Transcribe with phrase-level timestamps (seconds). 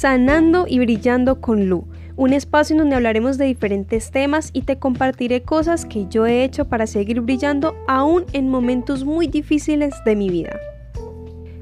[0.00, 1.84] Sanando y Brillando con Lu,
[2.16, 6.42] un espacio en donde hablaremos de diferentes temas y te compartiré cosas que yo he
[6.42, 10.58] hecho para seguir brillando aún en momentos muy difíciles de mi vida.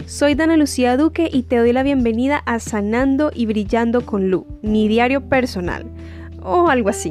[0.06, 4.46] Soy Dana Lucía Duque y te doy la bienvenida a Sanando y Brillando con Lu,
[4.62, 5.84] mi diario personal,
[6.40, 7.10] o algo así.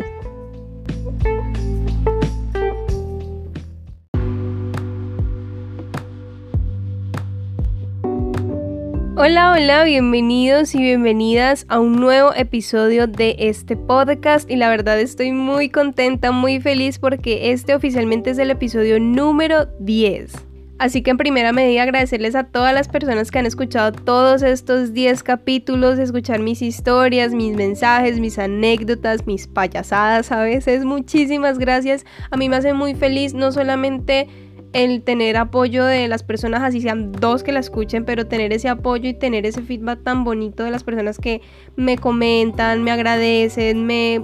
[9.19, 14.99] Hola, hola, bienvenidos y bienvenidas a un nuevo episodio de este podcast y la verdad
[14.99, 20.33] estoy muy contenta, muy feliz porque este oficialmente es el episodio número 10.
[20.77, 24.93] Así que en primera medida agradecerles a todas las personas que han escuchado todos estos
[24.93, 30.85] 10 capítulos, escuchar mis historias, mis mensajes, mis anécdotas, mis payasadas a veces.
[30.85, 32.05] Muchísimas gracias.
[32.29, 34.27] A mí me hace muy feliz no solamente
[34.73, 38.69] el tener apoyo de las personas, así sean dos que la escuchen, pero tener ese
[38.69, 41.41] apoyo y tener ese feedback tan bonito de las personas que
[41.75, 44.21] me comentan, me agradecen, me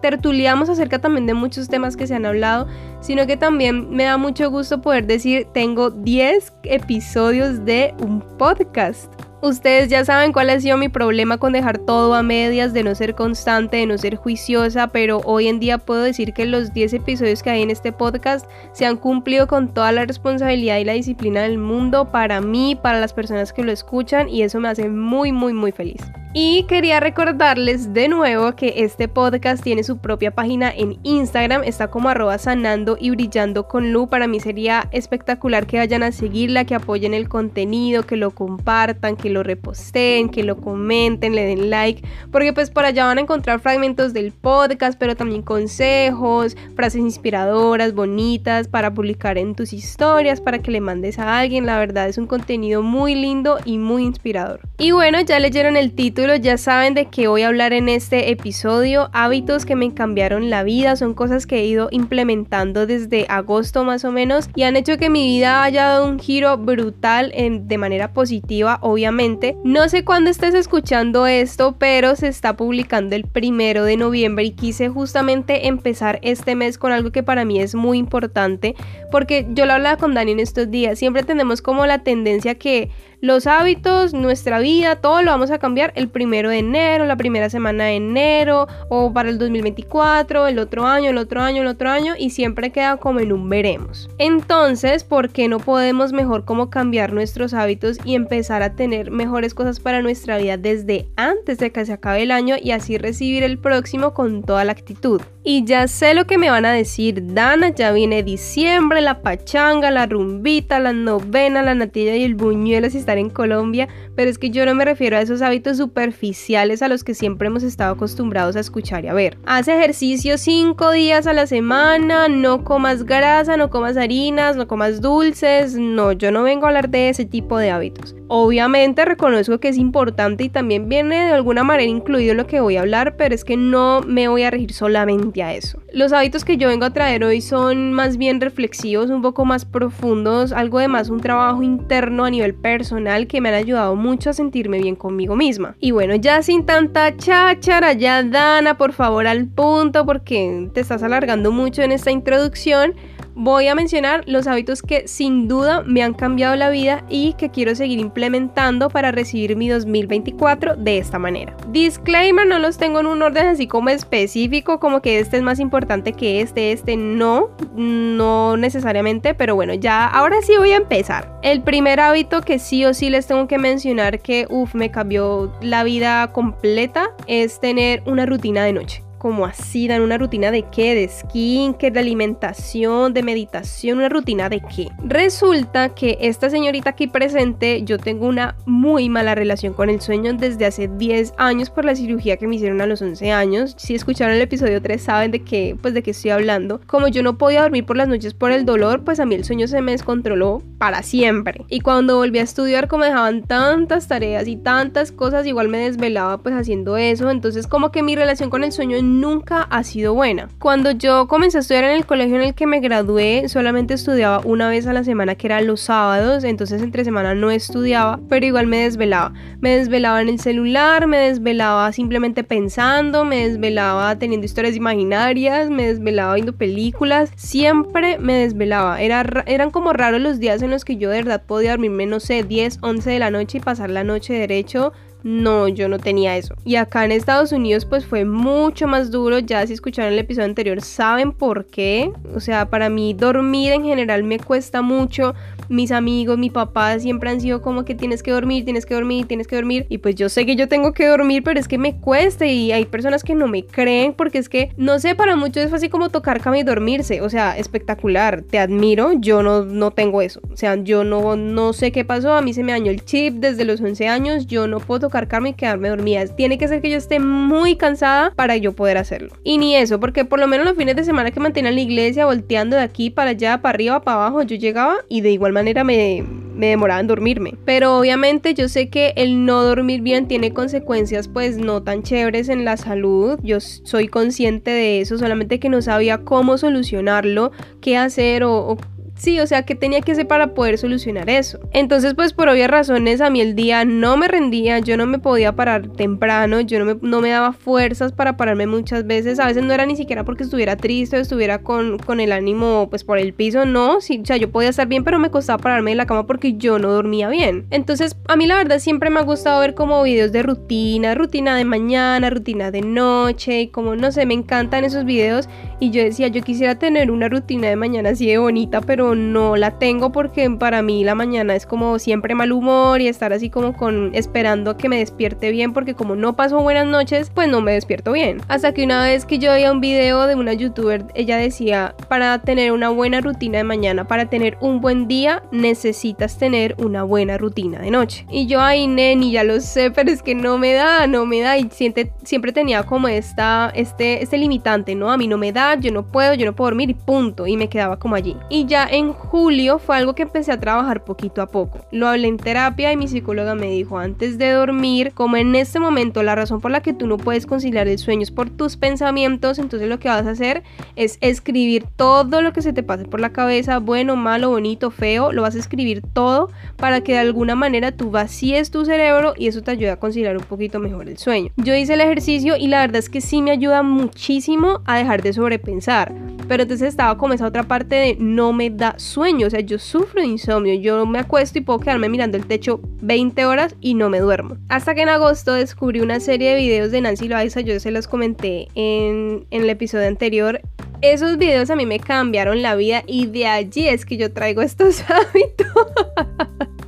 [0.00, 2.66] tertuliamos acerca también de muchos temas que se han hablado,
[3.00, 9.12] sino que también me da mucho gusto poder decir, tengo 10 episodios de un podcast.
[9.42, 12.94] Ustedes ya saben cuál ha sido mi problema con dejar todo a medias, de no
[12.94, 16.92] ser constante, de no ser juiciosa, pero hoy en día puedo decir que los 10
[16.92, 20.92] episodios que hay en este podcast se han cumplido con toda la responsabilidad y la
[20.92, 24.88] disciplina del mundo para mí, para las personas que lo escuchan y eso me hace
[24.88, 26.02] muy, muy, muy feliz.
[26.34, 31.88] Y quería recordarles de nuevo que este podcast tiene su propia página en Instagram, está
[31.88, 34.08] como arroba sanando y brillando con Lu.
[34.08, 39.16] Para mí sería espectacular que vayan a seguirla, que apoyen el contenido, que lo compartan,
[39.16, 43.22] que lo reposten, que lo comenten, le den like, porque pues por allá van a
[43.22, 50.40] encontrar fragmentos del podcast, pero también consejos, frases inspiradoras, bonitas para publicar en tus historias,
[50.40, 51.66] para que le mandes a alguien.
[51.66, 54.60] La verdad es un contenido muy lindo y muy inspirador.
[54.78, 58.30] Y bueno, ya leyeron el título ya saben de qué voy a hablar en este
[58.30, 59.10] episodio.
[59.12, 64.04] Hábitos que me cambiaron la vida, son cosas que he ido implementando desde agosto más
[64.04, 67.78] o menos y han hecho que mi vida haya dado un giro brutal en, de
[67.78, 69.21] manera positiva, obviamente.
[69.62, 74.50] No sé cuándo estés escuchando esto, pero se está publicando el primero de noviembre y
[74.50, 78.74] quise justamente empezar este mes con algo que para mí es muy importante
[79.12, 80.98] porque yo lo hablaba con Dani en estos días.
[80.98, 82.90] Siempre tenemos como la tendencia que
[83.22, 87.48] los hábitos, nuestra vida, todo lo vamos a cambiar el primero de enero, la primera
[87.48, 91.88] semana de enero, o para el 2024, el otro año, el otro año, el otro
[91.88, 94.10] año, y siempre queda como en un veremos.
[94.18, 99.54] Entonces, ¿por qué no podemos mejor como cambiar nuestros hábitos y empezar a tener mejores
[99.54, 103.44] cosas para nuestra vida desde antes de que se acabe el año y así recibir
[103.44, 105.22] el próximo con toda la actitud?
[105.44, 109.90] Y ya sé lo que me van a decir, Dana, ya viene diciembre, la pachanga,
[109.92, 114.38] la rumbita, la novena, la natilla y el buñuelo si estar en Colombia, pero es
[114.38, 117.94] que yo no me refiero a esos hábitos superficiales a los que siempre hemos estado
[117.94, 119.36] acostumbrados a escuchar y a ver.
[119.44, 125.00] Haz ejercicio cinco días a la semana, no comas grasa, no comas harinas, no comas
[125.00, 128.14] dulces, no, yo no vengo a hablar de ese tipo de hábitos.
[128.28, 132.60] Obviamente reconozco que es importante y también viene de alguna manera incluido en lo que
[132.60, 135.78] voy a hablar, pero es que no me voy a regir solamente a eso.
[135.92, 139.66] Los hábitos que yo vengo a traer hoy son más bien reflexivos, un poco más
[139.66, 144.30] profundos, algo de más un trabajo interno a nivel personal que me han ayudado mucho
[144.30, 145.76] a sentirme bien conmigo misma.
[145.80, 151.02] Y bueno, ya sin tanta cháchara, ya Dana, por favor al punto porque te estás
[151.02, 152.94] alargando mucho en esta introducción
[153.34, 157.50] voy a mencionar los hábitos que sin duda me han cambiado la vida y que
[157.50, 161.56] quiero seguir implementando para recibir mi 2024 de esta manera.
[161.68, 165.60] Disclaimer, no los tengo en un orden así como específico, como que este es más
[165.60, 171.38] importante que este, este no, no necesariamente, pero bueno, ya ahora sí voy a empezar.
[171.42, 175.52] El primer hábito que sí o sí les tengo que mencionar que, uff, me cambió
[175.60, 180.64] la vida completa es tener una rutina de noche como así, dan una rutina de
[180.64, 184.88] qué, de skincare, de alimentación, de meditación, una rutina de qué.
[185.04, 190.32] Resulta que esta señorita aquí presente, yo tengo una muy mala relación con el sueño
[190.32, 193.76] desde hace 10 años por la cirugía que me hicieron a los 11 años.
[193.78, 196.80] Si escucharon el episodio 3 saben de qué, pues de qué estoy hablando.
[196.88, 199.44] Como yo no podía dormir por las noches por el dolor, pues a mí el
[199.44, 201.64] sueño se me descontroló para siempre.
[201.68, 206.38] Y cuando volví a estudiar, como dejaban tantas tareas y tantas cosas, igual me desvelaba
[206.38, 207.30] pues haciendo eso.
[207.30, 210.48] Entonces como que mi relación con el sueño nunca ha sido buena.
[210.58, 214.40] Cuando yo comencé a estudiar en el colegio en el que me gradué, solamente estudiaba
[214.44, 218.46] una vez a la semana, que era los sábados, entonces entre semana no estudiaba, pero
[218.46, 219.32] igual me desvelaba.
[219.60, 225.86] Me desvelaba en el celular, me desvelaba simplemente pensando, me desvelaba teniendo historias imaginarias, me
[225.86, 229.00] desvelaba viendo películas, siempre me desvelaba.
[229.00, 232.20] Era, eran como raros los días en los que yo de verdad podía dormirme, no
[232.20, 234.92] sé, 10, 11 de la noche y pasar la noche derecho
[235.22, 236.54] No, yo no tenía eso.
[236.64, 239.38] Y acá en Estados Unidos pues fue mucho más duro.
[239.38, 242.12] Ya si escucharon el episodio anterior saben por qué.
[242.34, 245.34] O sea, para mí dormir en general me cuesta mucho
[245.72, 249.26] mis amigos, mi papá siempre han sido como que tienes que dormir, tienes que dormir,
[249.26, 249.86] tienes que dormir.
[249.88, 252.72] Y pues yo sé que yo tengo que dormir, pero es que me cuesta y
[252.72, 255.88] hay personas que no me creen porque es que, no sé, para muchos es así
[255.88, 257.22] como tocar cama y dormirse.
[257.22, 260.40] O sea, espectacular, te admiro, yo no, no tengo eso.
[260.52, 263.34] O sea, yo no, no sé qué pasó, a mí se me dañó el chip
[263.34, 266.26] desde los 11 años, yo no puedo cama y quedarme dormida.
[266.26, 269.30] Tiene que ser que yo esté muy cansada para yo poder hacerlo.
[269.44, 271.82] Y ni eso, porque por lo menos los fines de semana que mantenía en la
[271.82, 275.52] iglesia volteando de aquí para allá, para arriba, para abajo, yo llegaba y de igual
[275.52, 277.54] manera me, me demoraba en dormirme.
[277.64, 282.48] Pero obviamente yo sé que el no dormir bien tiene consecuencias pues no tan chéveres
[282.48, 283.38] en la salud.
[283.42, 288.78] Yo soy consciente de eso, solamente que no sabía cómo solucionarlo, qué hacer o, o
[289.22, 291.60] Sí, o sea, ¿qué tenía que hacer para poder solucionar eso?
[291.72, 295.20] Entonces, pues por obvias razones, a mí el día no me rendía, yo no me
[295.20, 299.38] podía parar temprano, yo no me, no me daba fuerzas para pararme muchas veces.
[299.38, 302.88] A veces no era ni siquiera porque estuviera triste o estuviera con, con el ánimo,
[302.90, 304.00] pues por el piso, no.
[304.00, 306.54] Sí, o sea, yo podía estar bien, pero me costaba pararme de la cama porque
[306.54, 307.66] yo no dormía bien.
[307.70, 311.54] Entonces, a mí la verdad siempre me ha gustado ver como videos de rutina, rutina
[311.54, 315.48] de mañana, rutina de noche, y como no sé, me encantan esos videos.
[315.78, 319.56] Y yo decía, yo quisiera tener una rutina de mañana así de bonita, pero no
[319.56, 323.50] la tengo porque para mí la mañana es como siempre mal humor y estar así
[323.50, 327.60] como con esperando que me despierte bien porque como no paso buenas noches, pues no
[327.60, 328.40] me despierto bien.
[328.48, 332.38] Hasta que una vez que yo veía un video de una youtuber, ella decía, para
[332.40, 337.38] tener una buena rutina de mañana, para tener un buen día, necesitas tener una buena
[337.38, 338.26] rutina de noche.
[338.30, 341.40] Y yo, ay, neni, ya lo sé, pero es que no me da, no me
[341.40, 341.58] da.
[341.58, 345.10] Y siempre, siempre tenía como esta, este, este limitante, ¿no?
[345.10, 347.46] A mí no me da, yo no puedo, yo no puedo dormir y punto.
[347.46, 348.36] Y me quedaba como allí.
[348.48, 351.80] Y ya en julio fue algo que empecé a trabajar poquito a poco.
[351.90, 355.80] Lo hablé en terapia y mi psicóloga me dijo antes de dormir, como en este
[355.80, 358.76] momento la razón por la que tú no puedes conciliar el sueño es por tus
[358.76, 360.62] pensamientos, entonces lo que vas a hacer
[360.96, 365.32] es escribir todo lo que se te pase por la cabeza, bueno, malo, bonito, feo,
[365.32, 369.48] lo vas a escribir todo para que de alguna manera tú vacíes tu cerebro y
[369.48, 371.50] eso te ayuda a conciliar un poquito mejor el sueño.
[371.56, 375.22] Yo hice el ejercicio y la verdad es que sí me ayuda muchísimo a dejar
[375.22, 376.12] de sobrepensar,
[376.48, 380.20] pero entonces estaba como esa otra parte de no me sueño, o sea, yo sufro
[380.20, 384.10] de insomnio, yo me acuesto y puedo quedarme mirando el techo 20 horas y no
[384.10, 384.56] me duermo.
[384.68, 388.08] Hasta que en agosto descubrí una serie de videos de Nancy Loaiza, yo se los
[388.08, 390.60] comenté en, en el episodio anterior.
[391.00, 394.62] Esos videos a mí me cambiaron la vida y de allí es que yo traigo
[394.62, 395.66] estos hábitos.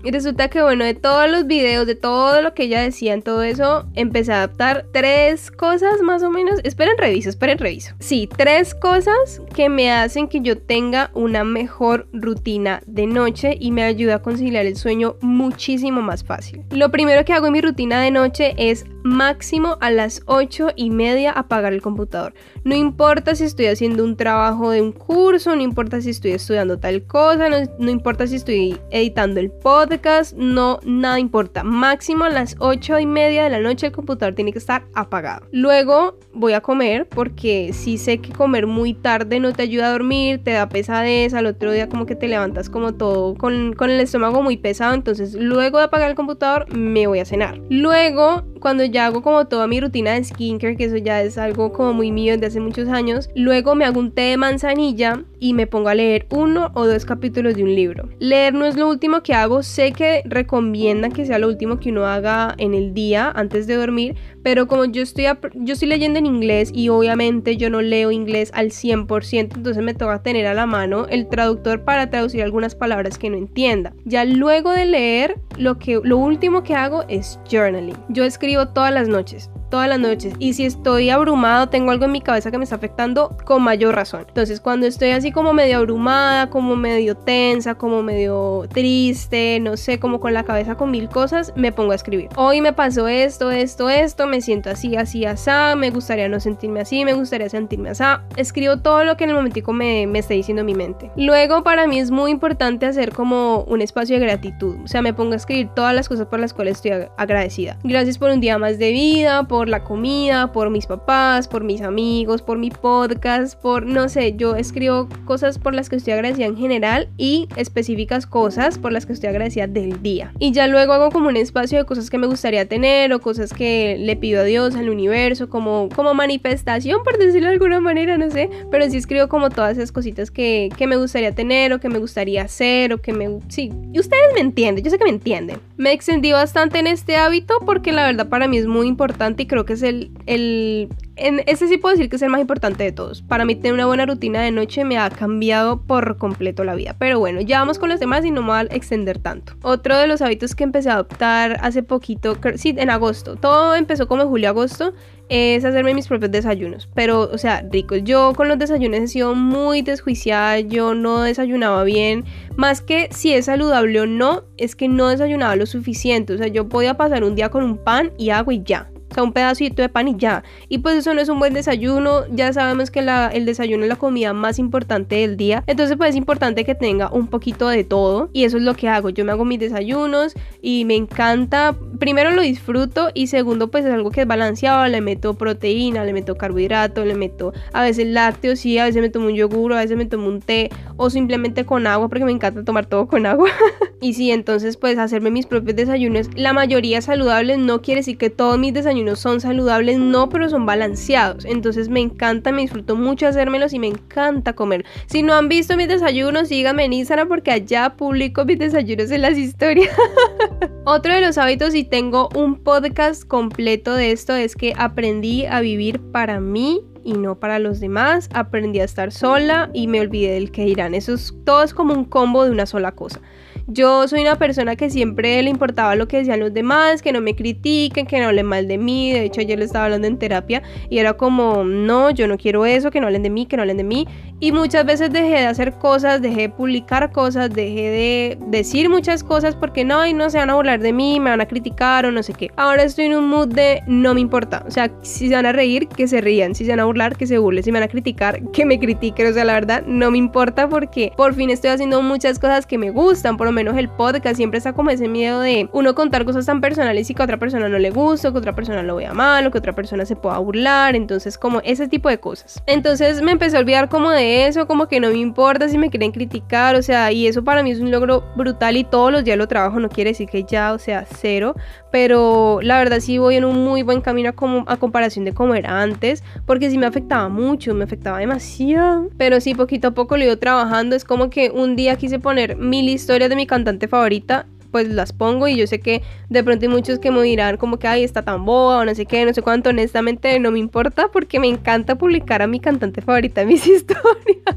[0.05, 3.23] Y resulta que, bueno, de todos los videos, de todo lo que ella decía en
[3.23, 6.61] todo eso, empecé a adaptar tres cosas más o menos.
[6.63, 7.95] Esperen, reviso, esperen, reviso.
[8.01, 13.71] Sí, tres cosas que me hacen que yo tenga una mejor rutina de noche y
[13.71, 16.63] me ayuda a conciliar el sueño muchísimo más fácil.
[16.71, 20.91] Lo primero que hago en mi rutina de noche es máximo a las 8 y
[20.91, 22.35] media apagar el computador.
[22.63, 26.79] No importa si estoy haciendo un trabajo de un curso, no importa si estoy estudiando
[26.79, 29.94] tal cosa, no, no importa si estoy editando el podcast
[30.37, 31.65] no, nada importa.
[31.65, 35.47] Máximo a las 8 y media de la noche el computador tiene que estar apagado.
[35.53, 39.93] Luego voy a comer porque si sé que comer muy tarde no te ayuda a
[39.93, 43.91] dormir, te da pesadez, al otro día como que te levantas como todo con, con
[43.91, 44.95] el estómago muy pesado.
[44.95, 47.61] Entonces luego de apagar el computador me voy a cenar.
[47.71, 51.73] Luego cuando ya hago como toda mi rutina de skincare, que eso ya es algo
[51.73, 55.53] como muy mío desde hace muchos años, luego me hago un té de manzanilla y
[55.53, 58.09] me pongo a leer uno o dos capítulos de un libro.
[58.19, 61.91] Leer no es lo último que hago, sé que recomiendan que sea lo último que
[61.91, 66.19] uno haga en el día antes de dormir, pero como yo estoy, yo estoy leyendo
[66.19, 70.55] en inglés y obviamente yo no leo inglés al 100%, entonces me toca tener a
[70.55, 73.93] la mano el traductor para traducir algunas palabras que no entienda.
[74.07, 77.99] Ya luego de leer, lo, que, lo último que hago es journaling.
[78.09, 80.35] Yo escribo todas las noches todas las noches.
[80.39, 83.97] Y si estoy abrumado, tengo algo en mi cabeza que me está afectando, con mayor
[83.97, 84.25] razón.
[84.29, 89.99] Entonces, cuando estoy así como medio abrumada, como medio tensa, como medio triste, no sé,
[89.99, 92.29] como con la cabeza con mil cosas, me pongo a escribir.
[92.37, 96.83] Hoy me pasó esto, esto, esto, me siento así, así, así, me gustaría no sentirme
[96.83, 98.05] así, me gustaría sentirme así.
[98.37, 101.11] Escribo todo lo que en el momentico me, me está diciendo mi mente.
[101.17, 104.77] Luego, para mí es muy importante hacer como un espacio de gratitud.
[104.85, 107.77] O sea, me pongo a escribir todas las cosas por las cuales estoy agradecida.
[107.83, 111.65] Gracias por un día más de vida, por por la comida, por mis papás, por
[111.65, 116.13] mis amigos, por mi podcast, por no sé, yo escribo cosas por las que estoy
[116.13, 120.35] agradecida en general y específicas cosas por las que estoy agradecida del día.
[120.39, 123.55] Y ya luego hago como un espacio de cosas que me gustaría tener o cosas
[123.55, 128.19] que le pido a Dios, al universo, como, como manifestación, por decirlo de alguna manera,
[128.19, 131.81] no sé, pero sí escribo como todas esas cositas que, que me gustaría tener o
[131.81, 133.39] que me gustaría hacer o que me...
[133.49, 135.59] Sí, y ustedes me entienden, yo sé que me entienden.
[135.79, 139.47] Me extendí bastante en este hábito porque la verdad para mí es muy importante y
[139.47, 142.91] creo que es el, el ese sí puedo decir que es el más importante de
[142.91, 143.23] todos.
[143.23, 146.97] Para mí tener una buena rutina de noche me ha cambiado por completo la vida.
[146.99, 149.55] Pero bueno, ya vamos con los demás y no me voy a extender tanto.
[149.63, 153.37] Otro de los hábitos que empecé a adoptar hace poquito, sí, en agosto.
[153.37, 154.93] Todo empezó como julio-agosto.
[155.31, 156.89] Es hacerme mis propios desayunos.
[156.95, 157.97] Pero, o sea, rico.
[157.97, 160.61] Yo con los desayunos he sido muy desjuiciada.
[160.61, 162.25] Yo no desayunaba bien.
[162.57, 166.35] Más que si es saludable o no, es que no desayunaba lo suficiente.
[166.35, 168.91] O sea, yo podía pasar un día con un pan y agua y ya
[169.23, 170.45] un pedacito de pan y ya.
[170.69, 173.97] Y pues eso no es un buen desayuno, ya sabemos que el desayuno es la
[173.97, 178.31] comida más importante del día, entonces pues es importante que tenga un poquito de todo.
[178.33, 182.31] Y eso es lo que hago, yo me hago mis desayunos y me encanta, primero
[182.31, 186.37] lo disfruto y segundo pues es algo que es balanceado, le meto proteína, le meto
[186.37, 189.97] carbohidrato, le meto a veces lácteos, sí, a veces me tomo un yogur, a veces
[189.97, 193.49] me tomo un té o simplemente con agua porque me encanta tomar todo con agua.
[194.01, 198.31] y sí, entonces pues hacerme mis propios desayunos, la mayoría saludables no quiere decir que
[198.31, 201.45] todos mis desayunos son saludables, no, pero son balanceados.
[201.45, 204.85] Entonces me encanta, me disfruto mucho hacérmelos y me encanta comer.
[205.07, 209.23] Si no han visto mis desayunos, síganme en Instagram porque allá publico mis desayunos en
[209.23, 209.95] las historias.
[210.85, 215.61] Otro de los hábitos, y tengo un podcast completo de esto, es que aprendí a
[215.61, 218.29] vivir para mí y no para los demás.
[218.33, 220.95] Aprendí a estar sola y me olvidé del que irán.
[220.95, 223.21] Eso es, todo es como un combo de una sola cosa.
[223.67, 227.23] Yo soy una persona que siempre le importaba lo que decían los demás, que no
[227.23, 229.13] me critiquen, que no hablen mal de mí.
[229.13, 232.67] De hecho, ayer le estaba hablando en terapia y era como, no, yo no quiero
[232.67, 234.07] eso, que no hablen de mí, que no hablen de mí.
[234.39, 239.25] Y muchas veces dejé de hacer cosas, dejé de publicar cosas, dejé de decir muchas
[239.25, 242.05] cosas porque no, y no se van a burlar de mí, me van a criticar
[242.05, 242.51] o no sé qué.
[242.57, 244.63] Ahora estoy en un mood de no me importa.
[244.67, 246.55] O sea, si se van a reír, que se rían.
[246.55, 247.65] Si se van a burlar, que se burlen.
[247.65, 249.29] Si me van a criticar, que me critiquen.
[249.29, 252.77] O sea, la verdad, no me importa porque por fin estoy haciendo muchas cosas que
[252.77, 253.39] me gustan.
[253.55, 257.15] Menos el podcast siempre está como ese miedo de uno contar cosas tan personales y
[257.15, 259.51] que a otra persona no le guste, o que otra persona lo vea mal, o
[259.51, 262.63] que otra persona se pueda burlar, entonces como ese tipo de cosas.
[262.67, 265.89] Entonces me empecé a olvidar como de eso, como que no me importa si me
[265.89, 269.25] quieren criticar, o sea, y eso para mí es un logro brutal y todos los
[269.25, 271.55] días lo trabajo, no quiere decir que ya, o sea, cero,
[271.95, 275.55] pero la verdad sí voy en un muy buen camino a, a comparación de cómo
[275.55, 280.17] era antes, porque sí me afectaba mucho, me afectaba demasiado, pero sí poquito a poco
[280.17, 283.87] lo ido trabajando, es como que un día quise poner mil historias de mi cantante
[283.87, 287.59] favorita pues las pongo y yo sé que de pronto hay muchos que me dirán
[287.59, 290.51] como que ay está tan boba o no sé qué, no sé cuánto, honestamente no
[290.51, 294.57] me importa porque me encanta publicar a mi cantante favorita en mis historias.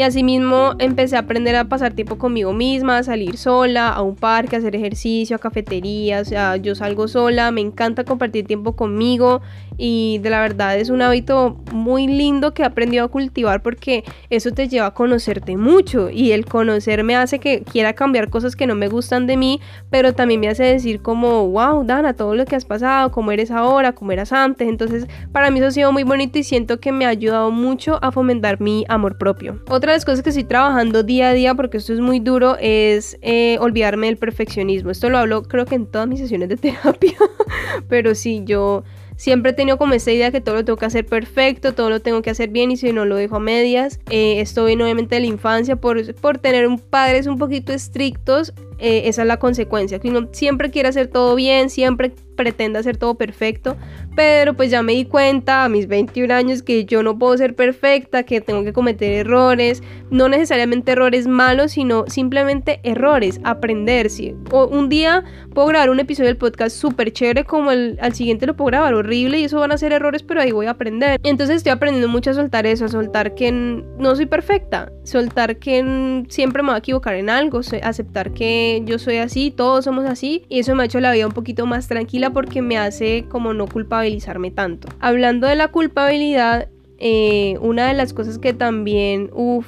[0.00, 4.16] Y asimismo empecé a aprender a pasar tiempo conmigo misma, a salir sola, a un
[4.16, 8.74] parque, a hacer ejercicio, a cafeterías, o sea, yo salgo sola, me encanta compartir tiempo
[8.74, 9.42] conmigo
[9.76, 14.04] y de la verdad es un hábito muy lindo que he aprendido a cultivar porque
[14.30, 18.66] eso te lleva a conocerte mucho y el conocerme hace que quiera cambiar cosas que
[18.66, 22.46] no me gustan de mí, pero también me hace decir como, wow, Dana, todo lo
[22.46, 25.92] que has pasado, cómo eres ahora, cómo eras antes, entonces para mí eso ha sido
[25.92, 29.62] muy bonito y siento que me ha ayudado mucho a fomentar mi amor propio.
[29.68, 33.18] Otra las cosas que estoy trabajando día a día, porque esto es muy duro, es
[33.22, 34.90] eh, olvidarme del perfeccionismo.
[34.90, 37.16] Esto lo hablo creo que en todas mis sesiones de terapia,
[37.88, 38.84] pero sí, yo
[39.16, 42.00] siempre he tenido como esa idea que todo lo tengo que hacer perfecto, todo lo
[42.00, 44.00] tengo que hacer bien y si no lo dejo a medias.
[44.08, 48.54] Eh, esto viene obviamente de la infancia por, por tener un, padres un poquito estrictos.
[48.80, 52.96] Eh, esa es la consecuencia, que uno siempre quiere hacer todo bien, siempre pretende hacer
[52.96, 53.76] todo perfecto,
[54.16, 57.54] pero pues ya me di cuenta a mis 21 años que yo no puedo ser
[57.54, 64.08] perfecta, que tengo que cometer errores, no necesariamente errores malos, sino simplemente errores, aprender.
[64.08, 65.22] Si un día
[65.52, 68.94] puedo grabar un episodio del podcast súper chévere, como el, al siguiente lo puedo grabar
[68.94, 71.20] horrible y eso van a ser errores, pero ahí voy a aprender.
[71.22, 76.24] Entonces estoy aprendiendo mucho a soltar eso, a soltar que no soy perfecta, soltar que
[76.30, 80.44] siempre me voy a equivocar en algo, aceptar que yo soy así, todos somos así
[80.48, 83.54] y eso me ha hecho la vida un poquito más tranquila porque me hace como
[83.54, 84.88] no culpabilizarme tanto.
[85.00, 86.68] Hablando de la culpabilidad,
[87.02, 89.66] eh, una de las cosas que también uf,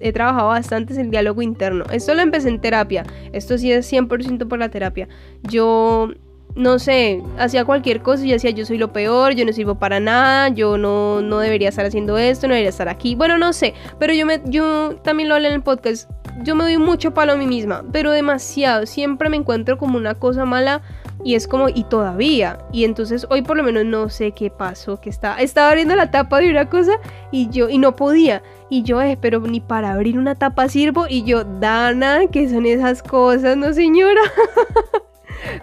[0.00, 1.84] he trabajado bastante es el diálogo interno.
[1.92, 3.04] Esto lo empecé en terapia.
[3.32, 5.08] Esto sí es 100% por la terapia.
[5.42, 6.10] Yo,
[6.58, 10.00] no sé, hacía cualquier cosa y decía yo soy lo peor, yo no sirvo para
[10.00, 13.14] nada, yo no, no debería estar haciendo esto, no debería estar aquí.
[13.14, 16.10] Bueno, no sé, pero yo, me, yo también lo hablé en el podcast.
[16.42, 18.86] Yo me doy mucho palo a mí misma, pero demasiado.
[18.86, 20.82] Siempre me encuentro como una cosa mala
[21.24, 22.58] Y es como, y todavía.
[22.72, 26.10] Y entonces hoy por lo menos no sé qué pasó, que estaba, estaba abriendo la
[26.10, 26.92] tapa de una cosa
[27.30, 28.42] y yo, y no podía.
[28.68, 31.06] Y yo, eh, pero ni para abrir una tapa sirvo.
[31.08, 33.56] Y yo, Dana, ¿qué son esas cosas?
[33.56, 34.22] No, señora.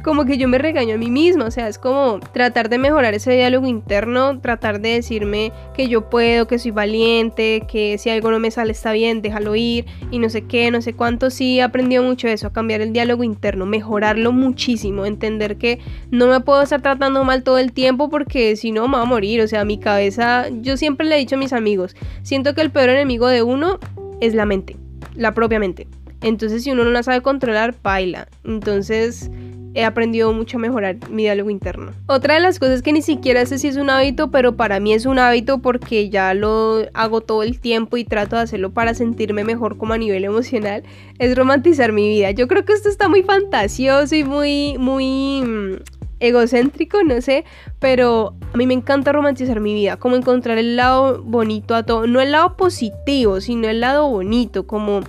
[0.05, 3.15] como que yo me regaño a mí misma, o sea, es como tratar de mejorar
[3.15, 8.29] ese diálogo interno, tratar de decirme que yo puedo, que soy valiente, que si algo
[8.29, 11.57] no me sale está bien, déjalo ir y no sé qué, no sé cuánto, sí
[11.57, 15.79] he aprendido mucho eso, a cambiar el diálogo interno, mejorarlo muchísimo, entender que
[16.11, 19.05] no me puedo estar tratando mal todo el tiempo porque si no me va a
[19.05, 22.61] morir, o sea, mi cabeza, yo siempre le he dicho a mis amigos, siento que
[22.61, 23.79] el peor enemigo de uno
[24.21, 24.77] es la mente,
[25.15, 25.87] la propia mente.
[26.21, 28.27] Entonces, si uno no la sabe controlar, baila.
[28.43, 29.29] Entonces,
[29.75, 31.91] he aprendido mucho a mejorar mi diálogo interno.
[32.07, 34.93] Otra de las cosas que ni siquiera sé si es un hábito, pero para mí
[34.93, 38.93] es un hábito porque ya lo hago todo el tiempo y trato de hacerlo para
[38.93, 40.83] sentirme mejor como a nivel emocional,
[41.19, 42.31] es romantizar mi vida.
[42.31, 45.75] Yo creo que esto está muy fantasioso y muy, muy mm,
[46.21, 47.43] egocéntrico, no sé,
[47.79, 52.07] pero a mí me encanta romantizar mi vida, como encontrar el lado bonito a todo,
[52.07, 55.01] no el lado positivo, sino el lado bonito, como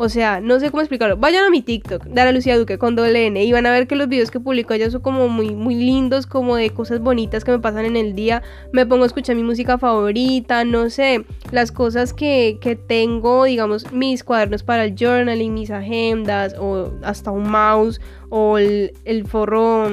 [0.00, 1.16] o sea, no sé cómo explicarlo.
[1.16, 4.08] Vayan a mi TikTok, Dara Lucía Duque con doble y van a ver que los
[4.08, 7.58] videos que publico allá son como muy, muy lindos, como de cosas bonitas que me
[7.58, 8.44] pasan en el día.
[8.72, 13.90] Me pongo a escuchar mi música favorita, no sé, las cosas que, que tengo, digamos,
[13.90, 19.88] mis cuadernos para el journaling, mis agendas, o hasta un mouse, o el, el forro,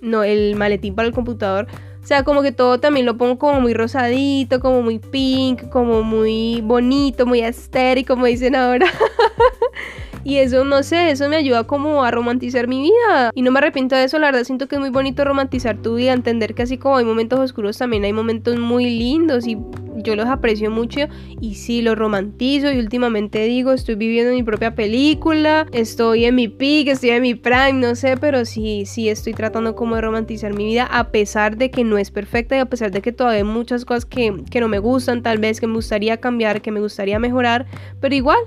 [0.00, 1.68] no, el maletín para el computador
[2.06, 6.04] o sea, como que todo también lo pongo como muy rosadito, como muy pink, como
[6.04, 8.86] muy bonito, muy estéril, como dicen ahora.
[10.26, 13.30] Y eso, no sé, eso me ayuda como a romantizar mi vida.
[13.32, 15.94] Y no me arrepiento de eso, la verdad siento que es muy bonito romantizar tu
[15.94, 19.56] vida, entender que así como hay momentos oscuros, también hay momentos muy lindos y
[20.02, 21.02] yo los aprecio mucho
[21.40, 26.48] y sí, los romantizo y últimamente digo, estoy viviendo mi propia película, estoy en mi
[26.48, 30.52] peak, estoy en mi prime, no sé, pero sí, sí estoy tratando como de romantizar
[30.54, 33.38] mi vida a pesar de que no es perfecta y a pesar de que todavía
[33.38, 36.72] hay muchas cosas que, que no me gustan, tal vez que me gustaría cambiar, que
[36.72, 37.66] me gustaría mejorar,
[38.00, 38.38] pero igual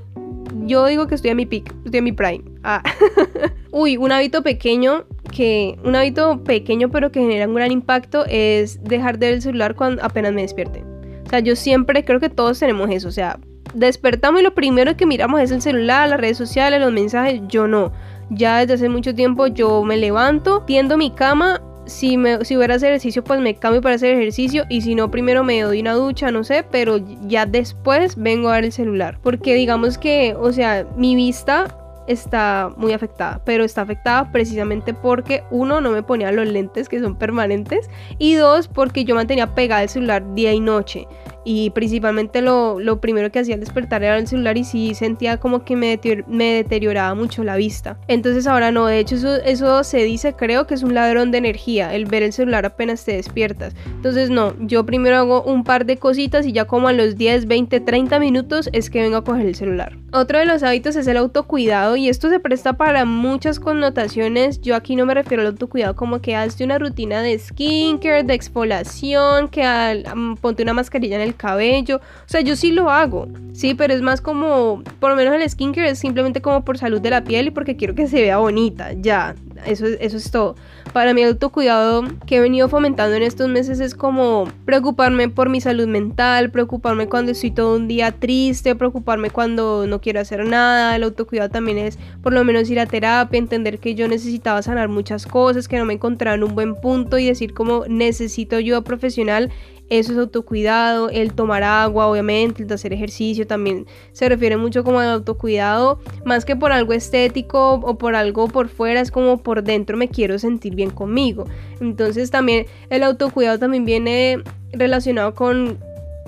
[0.66, 2.44] yo digo que estoy en mi peak, estoy en mi prime.
[2.64, 2.84] Ah.
[3.72, 8.84] Uy, un hábito pequeño que un hábito pequeño pero que genera un gran impacto es
[8.84, 10.84] dejar de ver el celular cuando apenas me despierte.
[11.26, 13.40] O sea, yo siempre creo que todos tenemos eso, o sea,
[13.74, 17.68] despertamos y lo primero que miramos es el celular, las redes sociales, los mensajes, yo
[17.68, 17.92] no.
[18.32, 22.76] Ya desde hace mucho tiempo yo me levanto, tiendo mi cama si, me, si hubiera
[22.76, 24.66] hacer ejercicio, pues me cambio para hacer ejercicio.
[24.70, 26.98] Y si no, primero me doy una ducha, no sé, pero
[27.28, 29.20] ya después vengo a ver el celular.
[29.22, 31.76] Porque digamos que, o sea, mi vista
[32.08, 37.00] está muy afectada, pero está afectada precisamente porque uno no me ponía los lentes que
[37.00, 41.08] son permanentes y dos porque yo mantenía pegada el celular día y noche
[41.52, 45.66] y principalmente lo, primero que hacía al despertar era el celular y sí sentía como
[45.66, 47.98] que me, me deterioraba mucho la vista.
[48.08, 51.40] Entonces ahora no, de hecho eso, eso se dice, creo que es un ladrón de
[51.40, 53.74] energía, el ver el celular apenas te despiertas.
[53.88, 57.48] Entonces no, yo primero hago un par de cositas y ya como a los 10,
[57.48, 59.98] 20, 30 minutos es que vengo a coger el celular.
[60.12, 64.62] Otro de los hábitos es el autocuidado y esto se presta para muchas connotaciones.
[64.62, 68.36] Yo aquí no me refiero al autocuidado como que hazte una rutina de skincare, de
[68.36, 70.04] exfoliación, que al,
[70.42, 71.98] ponte una mascarilla en el cabello.
[71.98, 75.50] O sea, yo sí lo hago, sí, pero es más como, por lo menos el
[75.50, 78.38] skincare es simplemente como por salud de la piel y porque quiero que se vea
[78.38, 79.36] bonita, ya.
[79.66, 80.56] Eso, eso es todo.
[80.94, 85.62] Para mi autocuidado que he venido fomentando en estos meses es como preocuparme por mi
[85.62, 90.96] salud mental, preocuparme cuando estoy todo un día triste, preocuparme cuando no quiero hacer nada.
[90.96, 94.90] El autocuidado también es por lo menos ir a terapia, entender que yo necesitaba sanar
[94.90, 98.82] muchas cosas, que no me encontraba en un buen punto y decir como necesito ayuda
[98.82, 99.52] profesional
[99.90, 105.00] eso es autocuidado, el tomar agua, obviamente, el hacer ejercicio también se refiere mucho como
[105.00, 109.64] al autocuidado, más que por algo estético o por algo por fuera, es como por
[109.64, 111.46] dentro me quiero sentir bien conmigo.
[111.82, 115.78] Entonces también el autocuidado también viene relacionado con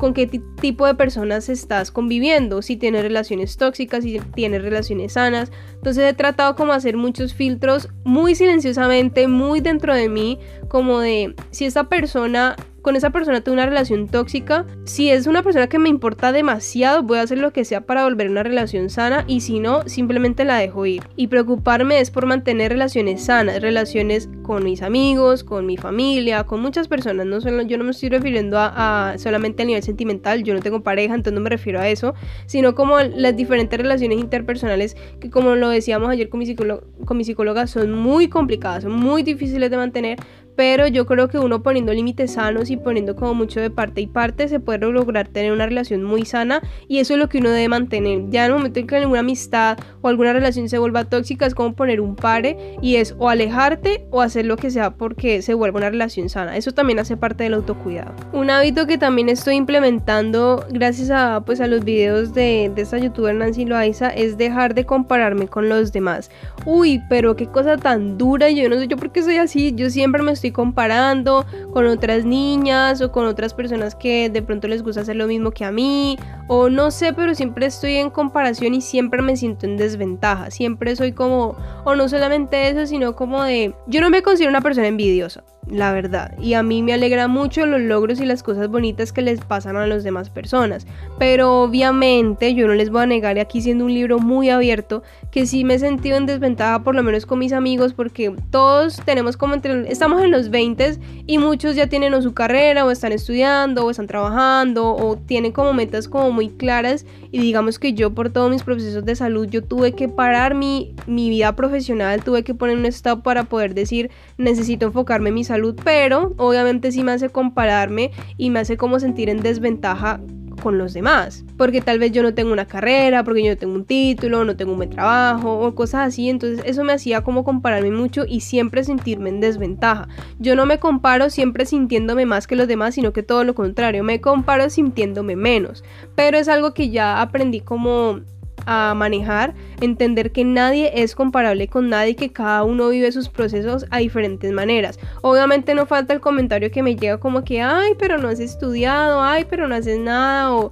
[0.01, 5.51] con qué tipo de personas estás conviviendo, si tienes relaciones tóxicas, si tienes relaciones sanas.
[5.75, 11.35] Entonces he tratado como hacer muchos filtros muy silenciosamente, muy dentro de mí, como de
[11.51, 15.79] si esta persona con esa persona tengo una relación tóxica, si es una persona que
[15.79, 19.23] me importa demasiado, voy a hacer lo que sea para volver a una relación sana
[19.27, 21.03] y si no, simplemente la dejo ir.
[21.15, 26.61] Y preocuparme es por mantener relaciones sanas, relaciones con mis amigos, con mi familia, con
[26.61, 27.25] muchas personas.
[27.25, 30.81] No solo, yo no me estoy refiriendo a, solamente a nivel sentimental, yo no tengo
[30.81, 32.13] pareja, entonces no me refiero a eso,
[32.45, 37.23] sino como las diferentes relaciones interpersonales que como lo decíamos ayer con mi, con mi
[37.23, 40.17] psicóloga son muy complicadas, son muy difíciles de mantener,
[40.55, 44.07] pero yo creo que uno poniendo límites sanos y poniendo como mucho de parte y
[44.07, 47.49] parte se puede lograr tener una relación muy sana y eso es lo que uno
[47.49, 48.29] debe mantener.
[48.29, 51.55] Ya en el momento en que alguna amistad o alguna relación se vuelva tóxica es
[51.55, 55.53] como poner un pare y es o alejarte o hacer lo que sea porque se
[55.53, 56.57] vuelva una relación sana.
[56.57, 58.13] Eso también hace parte del autocuidado.
[58.33, 62.97] Un hábito que también estoy implementando gracias a pues a los videos de, de esta
[62.97, 66.29] youtuber Nancy Loaiza es dejar de compararme con los demás.
[66.65, 69.89] Uy, pero qué cosa tan dura, yo no sé yo por qué soy así, yo
[69.89, 74.81] siempre me estoy comparando con otras niñas o con otras personas que de pronto les
[74.81, 78.73] gusta hacer lo mismo que a mí o no sé, pero siempre estoy en comparación
[78.73, 83.43] y siempre me siento en desventaja, siempre soy como o no solamente eso, sino como
[83.43, 86.37] de yo no me considero una persona envidiosa la verdad.
[86.39, 89.75] Y a mí me alegra mucho los logros y las cosas bonitas que les pasan
[89.77, 90.87] a las demás personas.
[91.19, 95.45] Pero obviamente yo no les voy a negar, aquí siendo un libro muy abierto, que
[95.45, 99.37] sí me he sentido en desventaja por lo menos con mis amigos porque todos tenemos
[99.37, 99.91] como entre...
[99.91, 100.97] Estamos en los 20
[101.27, 105.51] y muchos ya tienen o su carrera o están estudiando o están trabajando o tienen
[105.51, 109.47] como metas como muy claras y digamos que yo por todos mis procesos de salud
[109.47, 113.73] yo tuve que parar mi, mi vida profesional, tuve que poner un stop para poder
[113.73, 118.77] decir necesito enfocarme en mi salud, pero obviamente sí me hace compararme y me hace
[118.77, 120.19] como sentir en desventaja
[120.61, 123.73] con los demás, porque tal vez yo no tengo una carrera, porque yo no tengo
[123.73, 127.91] un título, no tengo un trabajo o cosas así, entonces eso me hacía como compararme
[127.91, 130.07] mucho y siempre sentirme en desventaja.
[130.39, 134.03] Yo no me comparo siempre sintiéndome más que los demás, sino que todo lo contrario,
[134.03, 135.83] me comparo sintiéndome menos,
[136.15, 138.21] pero es algo que ya aprendí como
[138.65, 143.85] a manejar, entender que nadie es comparable con nadie, que cada uno vive sus procesos
[143.89, 144.99] a diferentes maneras.
[145.21, 149.21] Obviamente no falta el comentario que me llega como que, ay, pero no has estudiado,
[149.21, 150.71] ay, pero no haces nada, o,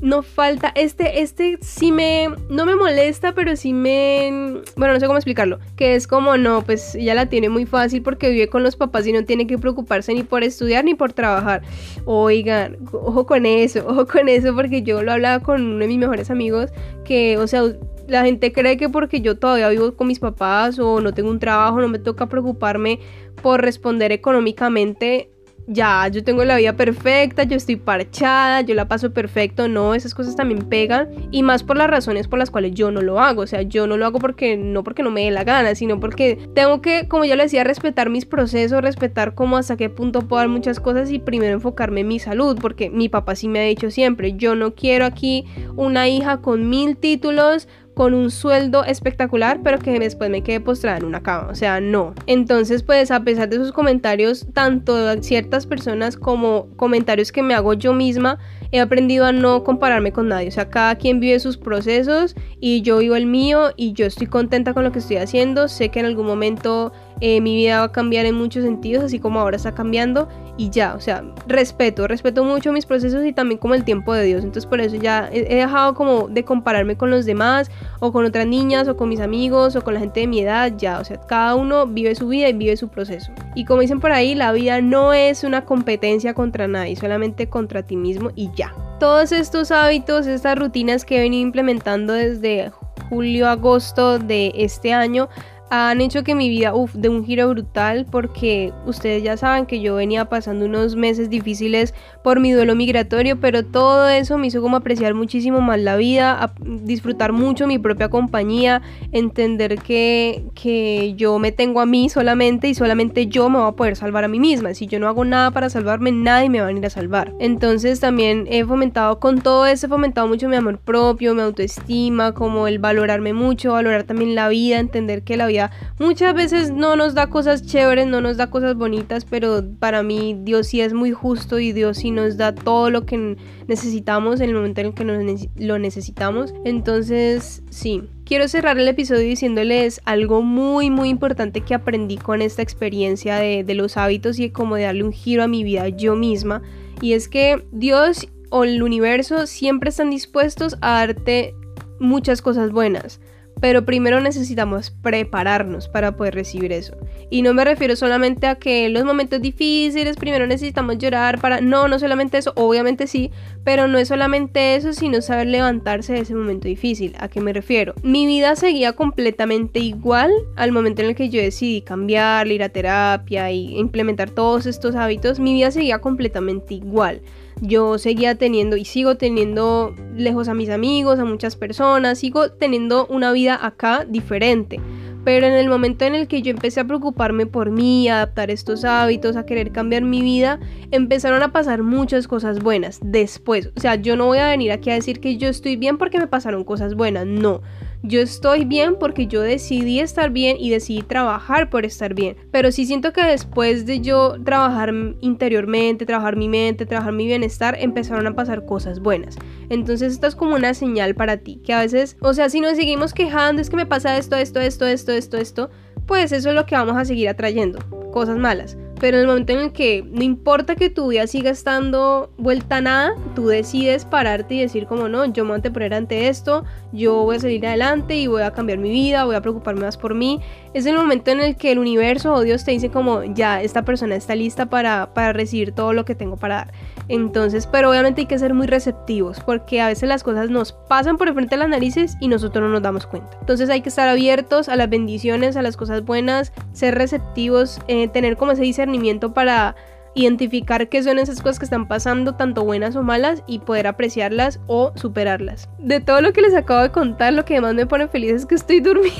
[0.00, 5.06] no falta, este, este sí me, no me molesta, pero sí me, bueno, no sé
[5.06, 8.62] cómo explicarlo, que es como, no, pues ella la tiene muy fácil porque vive con
[8.62, 11.62] los papás y no tiene que preocuparse ni por estudiar ni por trabajar.
[12.04, 15.98] Oigan, ojo con eso, ojo con eso, porque yo lo hablaba con uno de mis
[15.98, 16.70] mejores amigos,
[17.04, 17.62] que, o sea,
[18.08, 21.38] la gente cree que porque yo todavía vivo con mis papás o no tengo un
[21.38, 22.98] trabajo, no me toca preocuparme
[23.42, 25.30] por responder económicamente
[25.72, 30.14] ya, yo tengo la vida perfecta, yo estoy parchada, yo la paso perfecto, no, esas
[30.14, 33.42] cosas también pegan y más por las razones por las cuales yo no lo hago,
[33.42, 36.00] o sea, yo no lo hago porque no porque no me dé la gana, sino
[36.00, 40.22] porque tengo que, como ya le decía, respetar mis procesos, respetar cómo hasta qué punto
[40.22, 43.60] puedo dar muchas cosas y primero enfocarme en mi salud, porque mi papá sí me
[43.60, 45.44] ha dicho siempre, yo no quiero aquí
[45.76, 47.68] una hija con mil títulos,
[48.00, 51.48] con un sueldo espectacular, pero que después me quede postrada en una cama.
[51.50, 52.14] O sea, no.
[52.26, 57.74] Entonces, pues a pesar de esos comentarios, tanto ciertas personas como comentarios que me hago
[57.74, 58.38] yo misma,
[58.72, 60.48] he aprendido a no compararme con nadie.
[60.48, 64.26] O sea, cada quien vive sus procesos y yo vivo el mío y yo estoy
[64.26, 65.68] contenta con lo que estoy haciendo.
[65.68, 69.18] Sé que en algún momento eh, mi vida va a cambiar en muchos sentidos, así
[69.18, 73.58] como ahora está cambiando y ya, o sea, respeto, respeto mucho mis procesos y también
[73.58, 77.10] como el tiempo de Dios, entonces por eso ya he, dejado como de compararme con
[77.10, 80.26] los demás o con otras niñas o con mis amigos o con la gente de
[80.26, 83.32] mi edad, ya, o sea, cada uno vive su vida y vive su proceso.
[83.54, 87.82] Y como dicen por ahí, la vida no es una competencia contra nadie, solamente contra
[87.82, 88.59] ti mismo y ya.
[88.98, 92.70] Todos estos hábitos, estas rutinas que he venido implementando desde
[93.08, 95.28] julio, agosto de este año
[95.70, 99.80] han hecho que mi vida, uff, de un giro brutal porque ustedes ya saben que
[99.80, 104.60] yo venía pasando unos meses difíciles por mi duelo migratorio, pero todo eso me hizo
[104.60, 111.38] como apreciar muchísimo más la vida, disfrutar mucho mi propia compañía, entender que, que yo
[111.38, 114.40] me tengo a mí solamente y solamente yo me voy a poder salvar a mí
[114.40, 114.74] misma.
[114.74, 117.32] Si yo no hago nada para salvarme, nadie me va a venir a salvar.
[117.38, 122.34] Entonces también he fomentado, con todo eso he fomentado mucho mi amor propio, mi autoestima,
[122.34, 125.59] como el valorarme mucho, valorar también la vida, entender que la vida
[125.98, 130.36] muchas veces no nos da cosas chéveres, no nos da cosas bonitas, pero para mí
[130.42, 134.50] Dios sí es muy justo y Dios sí nos da todo lo que necesitamos en
[134.50, 136.54] el momento en el que lo necesitamos.
[136.64, 138.02] Entonces, sí.
[138.24, 143.64] Quiero cerrar el episodio diciéndoles algo muy muy importante que aprendí con esta experiencia de,
[143.64, 146.62] de los hábitos y como de darle un giro a mi vida yo misma.
[147.00, 151.54] Y es que Dios o el universo siempre están dispuestos a darte
[151.98, 153.20] muchas cosas buenas
[153.60, 156.96] pero primero necesitamos prepararnos para poder recibir eso.
[157.30, 161.60] Y no me refiero solamente a que en los momentos difíciles primero necesitamos llorar para...
[161.60, 163.30] No, no solamente eso, obviamente sí,
[163.64, 167.14] pero no es solamente eso, sino saber levantarse de ese momento difícil.
[167.18, 167.94] ¿A qué me refiero?
[168.02, 172.68] Mi vida seguía completamente igual al momento en el que yo decidí cambiar, ir a
[172.70, 175.38] terapia y implementar todos estos hábitos.
[175.38, 177.20] Mi vida seguía completamente igual
[177.60, 183.06] yo seguía teniendo y sigo teniendo lejos a mis amigos, a muchas personas, sigo teniendo
[183.06, 184.80] una vida acá diferente.
[185.22, 188.50] Pero en el momento en el que yo empecé a preocuparme por mí, a adaptar
[188.50, 190.58] estos hábitos, a querer cambiar mi vida,
[190.90, 193.70] empezaron a pasar muchas cosas buenas después.
[193.76, 196.18] O sea, yo no voy a venir aquí a decir que yo estoy bien porque
[196.18, 197.60] me pasaron cosas buenas, no
[198.02, 202.36] yo estoy bien porque yo decidí estar bien y decidí trabajar por estar bien.
[202.50, 207.76] Pero sí siento que después de yo trabajar interiormente, trabajar mi mente, trabajar mi bienestar,
[207.78, 209.36] empezaron a pasar cosas buenas.
[209.68, 212.76] Entonces esta es como una señal para ti, que a veces, o sea, si nos
[212.76, 215.70] seguimos quejando, es que me pasa esto, esto, esto, esto, esto, esto,
[216.06, 217.78] pues eso es lo que vamos a seguir atrayendo,
[218.10, 218.76] cosas malas.
[219.00, 222.76] Pero en el momento en el que no importa que tu vida siga estando vuelta
[222.76, 226.28] a nada, tú decides pararte y decir como no, yo me voy a poner ante
[226.28, 229.80] esto, yo voy a salir adelante y voy a cambiar mi vida, voy a preocuparme
[229.80, 230.40] más por mí.
[230.74, 233.86] Es el momento en el que el universo o Dios te dice como ya, esta
[233.86, 236.72] persona está lista para, para recibir todo lo que tengo para dar.
[237.10, 241.16] Entonces, pero obviamente hay que ser muy receptivos porque a veces las cosas nos pasan
[241.16, 243.36] por el frente de las narices y nosotros no nos damos cuenta.
[243.40, 248.06] Entonces hay que estar abiertos a las bendiciones, a las cosas buenas, ser receptivos, eh,
[248.06, 249.74] tener como ese discernimiento para
[250.14, 254.60] identificar qué son esas cosas que están pasando, tanto buenas o malas, y poder apreciarlas
[254.68, 255.68] o superarlas.
[255.78, 258.46] De todo lo que les acabo de contar, lo que más me pone feliz es
[258.46, 259.12] que estoy durmiendo.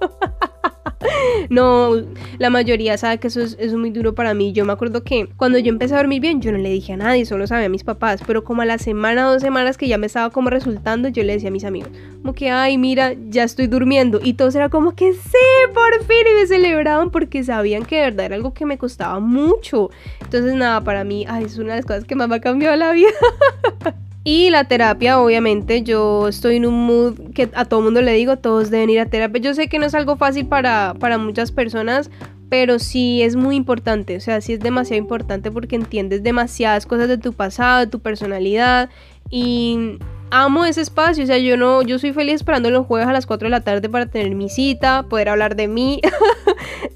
[1.50, 1.92] no,
[2.38, 4.52] la mayoría sabe que eso es, muy duro para mí.
[4.52, 6.96] Yo me acuerdo que cuando yo empecé a dormir bien, yo no le dije a
[6.96, 8.22] nadie, solo sabía a mis papás.
[8.26, 11.34] Pero como a la semana, dos semanas que ya me estaba como resultando, yo le
[11.34, 11.90] decía a mis amigos,
[12.22, 14.20] como que, ay, mira, ya estoy durmiendo.
[14.22, 16.24] Y todos era como que sí, por fin.
[16.30, 19.90] Y me celebraban porque sabían que de verdad era algo que me costaba mucho.
[20.20, 22.92] Entonces, nada, para mí, es una de las cosas que más me ha cambiado la
[22.92, 23.10] vida.
[24.26, 28.38] Y la terapia, obviamente, yo estoy en un mood que a todo mundo le digo,
[28.38, 29.40] todos deben ir a terapia.
[29.42, 32.10] Yo sé que no es algo fácil para, para muchas personas,
[32.48, 37.08] pero sí es muy importante, o sea, sí es demasiado importante porque entiendes demasiadas cosas
[37.08, 38.90] de tu pasado, de tu personalidad
[39.28, 39.98] y
[40.30, 43.26] amo ese espacio, o sea, yo no, yo soy feliz esperando los jueves a las
[43.26, 46.00] 4 de la tarde para tener mi cita, poder hablar de mí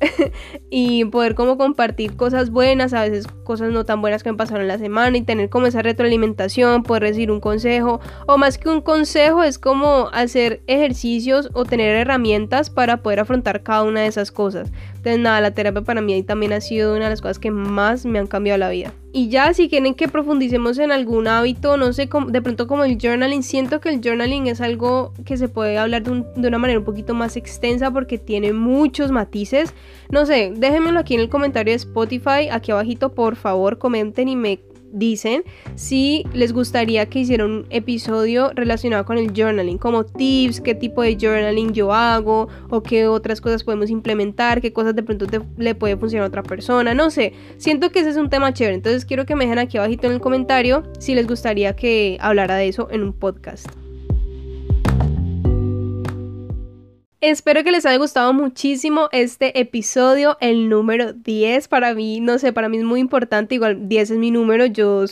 [0.71, 4.62] y poder como compartir cosas buenas, a veces cosas no tan buenas que me pasaron
[4.62, 8.68] en la semana y tener como esa retroalimentación, poder recibir un consejo o más que
[8.68, 14.07] un consejo es como hacer ejercicios o tener herramientas para poder afrontar cada una de
[14.07, 14.71] esas cosas.
[14.97, 18.05] Entonces nada, la terapia para mí también ha sido una de las cosas que más
[18.05, 18.92] me han cambiado la vida.
[19.11, 22.99] Y ya si quieren que profundicemos en algún hábito, no sé, de pronto como el
[23.01, 26.85] journaling, siento que el journaling es algo que se puede hablar de, una manera un
[26.85, 29.73] poquito más extensa porque tiene muchos matices.
[30.11, 34.37] No sé, déjenmelo aquí en el comentario de Spotify, aquí abajito, por favor, comenten y
[34.37, 34.61] me
[34.92, 40.74] dicen si les gustaría que hiciera un episodio relacionado con el journaling, como tips, qué
[40.74, 45.27] tipo de journaling yo hago o qué otras cosas podemos implementar, qué cosas de pronto
[45.57, 48.74] le puede funcionar a otra persona, no sé, siento que ese es un tema chévere,
[48.74, 52.57] entonces quiero que me dejen aquí abajito en el comentario si les gustaría que hablara
[52.57, 53.88] de eso en un podcast.
[57.21, 61.67] Espero que les haya gustado muchísimo este episodio, el número 10.
[61.67, 63.57] Para mí, no sé, para mí es muy importante.
[63.57, 64.67] Igual 10 es mi número.
[64.67, 65.05] Yo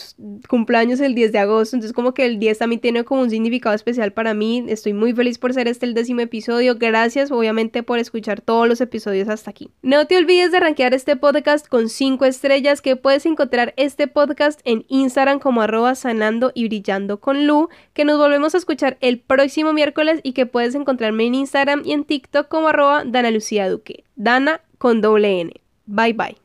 [0.48, 1.74] cumpleaños el 10 de agosto.
[1.74, 4.64] Entonces, como que el 10 también tiene como un significado especial para mí.
[4.68, 6.76] Estoy muy feliz por ser este el décimo episodio.
[6.78, 9.72] Gracias, obviamente, por escuchar todos los episodios hasta aquí.
[9.82, 12.82] No te olvides de rankear este podcast con 5 estrellas.
[12.82, 17.68] Que puedes encontrar este podcast en Instagram como arroba sanando y brillando con Lu.
[17.94, 21.95] Que nos volvemos a escuchar el próximo miércoles y que puedes encontrarme en Instagram y
[21.96, 24.04] en TikTok como arroba Dana Lucía Duque.
[24.14, 25.52] Dana con doble N.
[25.86, 26.34] Bye bye.